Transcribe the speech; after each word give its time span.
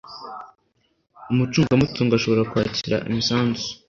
Umucungamutungo 1.31 2.13
ashobora 2.15 2.47
kwakira 2.51 2.97
imisanzu 3.09 3.65